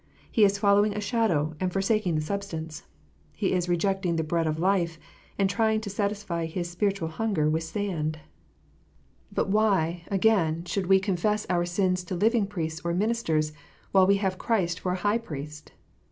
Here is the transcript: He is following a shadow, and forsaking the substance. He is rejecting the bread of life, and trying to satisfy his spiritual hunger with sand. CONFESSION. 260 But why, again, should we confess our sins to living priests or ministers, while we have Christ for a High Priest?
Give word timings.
He 0.31 0.43
is 0.43 0.57
following 0.57 0.95
a 0.97 0.99
shadow, 0.99 1.53
and 1.59 1.71
forsaking 1.71 2.15
the 2.15 2.21
substance. 2.21 2.85
He 3.33 3.51
is 3.53 3.69
rejecting 3.69 4.15
the 4.15 4.23
bread 4.23 4.47
of 4.47 4.57
life, 4.57 4.97
and 5.37 5.47
trying 5.47 5.79
to 5.81 5.91
satisfy 5.91 6.47
his 6.47 6.67
spiritual 6.71 7.07
hunger 7.09 7.47
with 7.47 7.61
sand. 7.61 8.17
CONFESSION. 9.35 9.35
260 9.35 9.35
But 9.35 9.49
why, 9.49 10.03
again, 10.07 10.65
should 10.65 10.87
we 10.87 10.99
confess 10.99 11.45
our 11.51 11.65
sins 11.65 12.03
to 12.05 12.15
living 12.15 12.47
priests 12.47 12.81
or 12.83 12.95
ministers, 12.95 13.53
while 13.91 14.07
we 14.07 14.15
have 14.17 14.39
Christ 14.39 14.79
for 14.79 14.93
a 14.93 15.03
High 15.05 15.19
Priest? 15.19 15.71